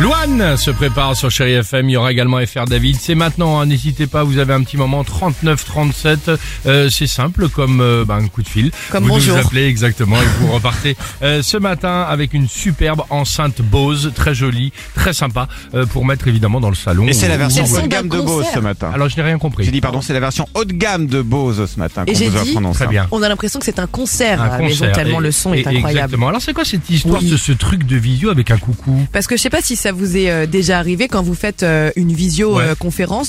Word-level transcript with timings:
Loane 0.00 0.56
se 0.56 0.70
prépare 0.70 1.16
sur 1.16 1.28
Chéri 1.28 1.54
FM. 1.54 1.88
Il 1.88 1.92
y 1.92 1.96
aura 1.96 2.12
également 2.12 2.38
FR 2.46 2.66
David. 2.66 2.96
C'est 3.00 3.16
maintenant. 3.16 3.58
hein, 3.60 3.66
N'hésitez 3.66 4.06
pas. 4.06 4.22
Vous 4.22 4.38
avez 4.38 4.54
un 4.54 4.62
petit 4.62 4.76
moment. 4.76 5.02
39 5.02 5.64
37. 5.64 6.30
Euh, 6.66 6.88
c'est 6.88 7.08
simple 7.08 7.48
comme 7.48 7.80
euh, 7.80 8.04
bah, 8.04 8.14
un 8.14 8.28
coup 8.28 8.42
de 8.42 8.48
fil. 8.48 8.70
Comme 8.90 9.04
vous 9.04 9.10
bonjour. 9.10 9.36
nous 9.36 9.44
appelez 9.44 9.66
exactement 9.66 10.16
et 10.22 10.26
vous 10.40 10.52
repartez 10.52 10.96
euh, 11.22 11.42
ce 11.42 11.56
matin 11.56 12.06
avec 12.08 12.32
une 12.32 12.48
superbe 12.48 13.02
enceinte 13.10 13.60
Bose, 13.60 14.12
très 14.14 14.34
jolie, 14.36 14.72
très 14.94 15.12
sympa 15.12 15.48
euh, 15.74 15.84
pour 15.84 16.04
mettre 16.04 16.28
évidemment 16.28 16.60
dans 16.60 16.68
le 16.70 16.76
salon. 16.76 17.08
Et 17.08 17.12
c'est 17.12 17.26
la 17.28 17.36
version 17.36 17.64
haut 17.64 17.80
de 17.80 17.86
gamme 17.88 18.08
de 18.08 18.20
Bose 18.20 18.46
ce 18.54 18.60
matin. 18.60 18.90
Alors 18.94 19.08
je 19.08 19.16
n'ai 19.16 19.22
rien 19.22 19.38
compris. 19.38 19.64
J'ai 19.64 19.72
dit 19.72 19.80
pardon, 19.80 20.00
c'est 20.00 20.12
la 20.12 20.20
version 20.20 20.46
haut 20.54 20.64
de 20.64 20.72
gamme 20.74 21.06
de 21.08 21.22
Bose 21.22 21.66
ce 21.68 21.78
matin 21.78 22.04
Et 22.06 22.12
qu'on 22.12 22.18
j'ai 22.18 22.28
vous 22.28 22.44
dit- 22.44 22.56
Très 22.72 22.86
bien. 22.86 23.08
On 23.10 23.20
a 23.22 23.28
l'impression 23.28 23.58
que 23.58 23.64
c'est 23.64 23.80
un 23.80 23.86
concert 23.88 24.40
Un 24.40 24.58
maison 24.58 24.84
concert. 24.84 24.92
tellement 24.94 25.18
Et- 25.20 25.24
le 25.24 25.32
son 25.32 25.54
et- 25.54 25.58
est 25.58 25.66
incroyable. 25.66 25.88
Exactement. 25.90 26.28
Alors 26.28 26.40
c'est 26.40 26.52
quoi 26.52 26.64
cette 26.64 26.88
histoire 26.88 27.20
Oui. 27.20 27.30
de 27.30 27.36
ce 27.36 27.50
truc 27.52 27.84
de 27.84 27.96
visio 27.96 28.30
avec 28.30 28.52
un 28.52 28.58
coucou? 28.58 29.06
Parce 29.12 29.26
que 29.26 29.36
je 29.36 29.42
sais 29.42 29.50
pas 29.50 29.60
si 29.60 29.74
ça 29.74 29.87
vous 29.92 30.16
est 30.16 30.30
euh, 30.30 30.46
déjà 30.46 30.78
arrivé 30.78 31.08
quand 31.08 31.22
vous 31.22 31.34
faites 31.34 31.62
euh, 31.62 31.90
une 31.96 32.12
visio 32.12 32.56
Ouais. 32.58 32.74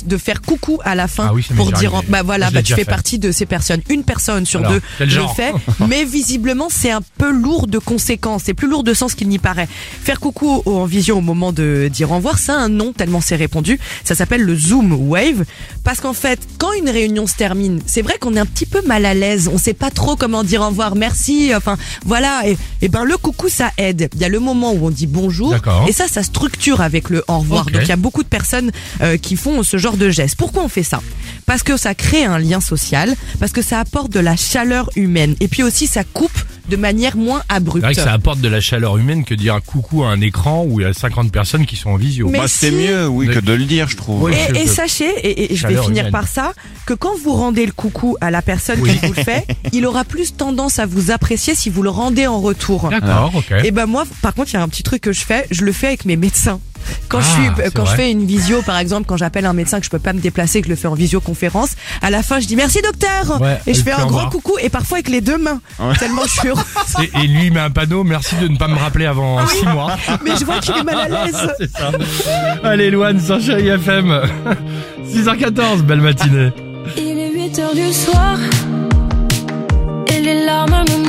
de 0.05 0.18
faire 0.18 0.41
coucou 0.41 0.80
à 0.84 0.95
la 0.95 1.08
fin 1.08 1.27
Ah 1.30 1.34
oui, 1.34 1.44
ça 1.44 1.54
pour 1.54 1.72
dire 1.72 1.94
arrivé. 1.95 2.08
bah 2.12 2.23
voilà 2.23 2.49
bah 2.52 2.62
tu 2.63 2.73
fais 2.73 2.84
fait. 2.84 2.90
partie 2.90 3.20
de 3.20 3.32
ces 3.32 3.45
personnes. 3.45 3.82
Une 3.90 4.04
personne 4.04 4.45
sur 4.45 4.59
Alors, 4.62 4.72
deux 4.73 4.82
le 4.99 5.08
genre 5.09 5.35
fait, 5.35 5.54
mais 5.88 6.05
visiblement 6.05 6.68
c'est 6.70 6.91
un 6.91 7.02
peu 7.18 7.32
lourd 7.32 7.68
de 7.68 7.77
conséquences. 7.80 8.44
C'est 8.45 8.54
plus 8.54 8.68
lourd 8.68 8.84
de 8.84 8.94
sens 8.94 9.13
qu'il 9.16 9.27
n'y 9.30 9.40
paraît. 9.40 9.68
Faire 10.04 10.20
coucou 10.20 10.62
en 10.66 10.85
visio 10.85 11.18
au 11.18 11.22
moment 11.22 11.52
de 11.52 11.90
dire 11.91 12.12
au 12.12 12.16
revoir, 12.16 12.38
ça 12.40 12.54
a 12.55 12.58
un 12.58 12.70
nom 12.70 12.94
tellement 12.94 13.21
c'est 13.21 13.35
répandu. 13.35 13.80
Ça 14.04 14.16
s'appelle 14.16 14.41
le 14.41 14.55
Zoom 14.55 14.94
Wave 15.10 15.44
parce 15.84 15.99
qu'en 16.02 16.13
fait 16.13 16.40
quand 16.57 16.73
une 16.73 16.90
réunion 16.90 17.27
se 17.27 17.35
termine, 17.35 17.82
c'est 17.85 18.02
vrai 18.02 18.18
qu'on 18.20 18.35
est 18.35 18.40
un 18.40 18.46
petit 18.46 18.66
peu 18.66 18.82
mal 18.85 19.05
à 19.05 19.13
l'aise. 19.13 19.49
On 19.54 19.57
sait 19.57 19.73
pas 19.73 19.91
trop 19.91 20.16
comment 20.16 20.44
dire 20.44 20.62
au 20.62 20.68
revoir, 20.68 20.96
merci. 20.96 21.51
Enfin 21.55 21.77
voilà 22.05 22.41
et, 22.48 22.57
et 22.82 22.88
ben 22.90 23.04
le 23.04 23.18
coucou 23.18 23.49
ça 23.49 23.71
aide. 23.77 24.10
Il 24.16 24.21
y 24.21 24.26
a 24.26 24.29
le 24.29 24.40
moment 24.40 24.71
où 24.73 24.88
on 24.88 24.90
dit 24.90 25.07
bonjour 25.07 25.54
et 25.88 25.91
ça 25.91 26.07
ça 26.07 26.23
structure 26.23 26.48
avec 26.79 27.09
le 27.09 27.23
au 27.27 27.39
revoir. 27.39 27.65
Donc 27.65 27.81
il 27.83 27.89
y 27.89 27.91
a 27.91 27.97
beaucoup 27.97 28.23
de 28.23 28.27
personnes 28.27 28.71
euh, 29.01 29.17
qui 29.17 29.35
font 29.35 29.63
ce 29.63 29.77
genre 29.77 29.97
de 29.97 30.09
gestes. 30.09 30.35
Pourquoi 30.35 30.63
on 30.63 30.67
fait 30.67 30.83
ça? 30.83 31.01
Parce 31.45 31.63
que 31.63 31.77
ça 31.77 31.95
crée 31.95 32.25
un 32.25 32.37
lien 32.37 32.61
social, 32.61 33.15
parce 33.39 33.51
que 33.51 33.61
ça 33.61 33.79
apporte 33.79 34.11
de 34.11 34.19
la 34.19 34.35
chaleur 34.35 34.89
humaine 34.95 35.35
et 35.39 35.47
puis 35.47 35.63
aussi 35.63 35.87
ça 35.87 36.03
coupe 36.03 36.37
de 36.70 36.75
manière 36.77 37.17
moins 37.17 37.41
C'est 37.49 37.55
abrupte. 37.55 37.84
vrai 37.85 37.95
que 37.95 38.01
ça 38.01 38.13
apporte 38.13 38.39
de 38.39 38.48
la 38.48 38.62
chaleur 38.62 38.98
humaine 38.98 39.25
que 39.25 39.34
de 39.34 39.39
dire 39.39 39.55
un 39.55 39.59
coucou 39.62 40.03
à 40.03 40.09
un 40.09 40.21
écran 40.21 40.65
où 40.67 40.79
il 40.79 40.84
y 40.84 40.85
a 40.85 40.93
50 40.93 41.31
personnes 41.31 41.65
qui 41.65 41.76
sont 41.76 41.89
en 41.89 41.95
visio. 41.98 42.29
Mais 42.29 42.39
Bah, 42.39 42.45
c'est 42.48 42.70
si. 42.70 42.76
mieux, 42.76 43.07
oui, 43.07 43.27
que 43.27 43.39
de 43.39 43.53
le 43.53 43.65
dire, 43.65 43.87
je 43.89 43.98
trouve. 43.98 44.23
Oui. 44.23 44.34
Et, 44.55 44.67
sachez, 44.67 45.09
et, 45.23 45.51
et 45.51 45.55
je 45.55 45.67
vais 45.67 45.76
finir 45.81 46.01
humaine. 46.03 46.11
par 46.11 46.27
ça, 46.27 46.53
que 46.85 46.93
quand 46.93 47.13
vous 47.23 47.34
rendez 47.34 47.65
le 47.65 47.71
coucou 47.71 48.15
à 48.21 48.31
la 48.31 48.41
personne 48.41 48.79
Oui. 48.81 48.91
qui 48.98 49.07
vous 49.07 49.13
le 49.13 49.23
fait, 49.23 49.45
il 49.73 49.85
aura 49.85 50.03
plus 50.05 50.35
tendance 50.35 50.79
à 50.79 50.85
vous 50.85 51.11
apprécier 51.11 51.55
si 51.55 51.70
vous 51.70 51.81
le 51.84 51.89
rendez 51.89 52.27
en 52.27 52.39
retour. 52.39 52.89
D'accord, 52.89 53.31
ok. 53.35 53.54
Et 53.63 53.71
ben 53.71 53.85
moi, 53.85 54.05
par 54.21 54.33
contre, 54.33 54.51
il 54.51 54.54
y 54.54 54.57
a 54.57 54.63
un 54.63 54.67
petit 54.70 54.83
truc 54.83 55.01
que 55.01 55.11
je 55.11 55.21
fais, 55.21 55.45
je 55.51 55.63
le 55.65 55.71
fais 55.71 55.87
avec 55.87 56.05
mes 56.05 56.15
médecins. 56.15 56.59
Quand 57.07 57.20
Ah, 57.20 57.21
je 57.21 57.27
suis, 57.70 57.71
vrai. 57.76 57.95
fais 57.95 58.12
une 58.12 58.26
visio, 58.26 58.62
par 58.62 58.77
exemple, 58.77 59.05
quand 59.07 59.18
j'appelle 59.18 59.45
un 59.45 59.54
médecin 59.54 59.79
que 59.79 59.85
je 59.85 59.90
peux 59.90 59.99
pas 59.99 60.13
me 60.13 60.20
déplacer, 60.20 60.62
que 60.62 60.68
je 60.68 60.71
le 60.71 60.76
fais 60.76 60.87
en 60.87 60.93
visioconférence, 60.93 61.71
à 62.01 62.09
la 62.09 62.21
fin, 62.23 62.40
je 62.40 62.48
dis 62.48 62.55
merci 62.55 62.82
docteur, 62.82 63.41
Ouais, 63.41 63.59
et 63.68 63.73
je 63.73 63.82
fais 63.84 63.91
un 63.91 64.06
grand 64.06 64.29
coucou, 64.29 64.53
et 64.62 64.69
parfois 64.69 64.97
avec 64.97 65.09
les 65.09 65.22
deux 65.22 65.38
mains, 65.38 65.59
Ouais. 65.79 65.95
tellement 65.97 66.23
je 66.25 66.40
suis 66.40 66.47
heureuse. 66.50 66.63
Et, 67.01 67.23
et 67.23 67.28
lui 67.28 67.45
il 67.47 67.53
met 67.53 67.59
un 67.59 67.69
panneau, 67.72 68.03
merci 68.03 68.35
de 68.35 68.47
ne 68.47 68.57
pas 68.57 68.67
me 68.67 68.75
rappeler 68.78 69.06
avant 69.06 69.45
6 69.47 69.66
mois. 69.66 69.95
mais 70.23 70.31
je 70.40 70.45
vois 70.45 70.59
qu'il 70.59 70.75
est 70.78 70.84
mal 70.84 70.97
à 71.13 71.25
l'aise. 71.25 71.50
C'est 71.59 71.72
ça. 71.72 71.91
Allez, 72.63 72.91
Loane 72.91 73.19
sur 73.19 73.41
Chéri 73.41 73.67
FM. 73.69 74.22
6h14, 75.06 75.81
belle 75.84 76.01
matinée. 76.01 76.51
Il 76.97 77.17
est 77.17 77.31
8 77.34 77.59
heures 77.59 77.75
du 77.75 77.91
soir 77.94 78.38
et 80.07 80.22
les 80.22 80.45
larmes 80.45 80.84
me. 80.88 81.09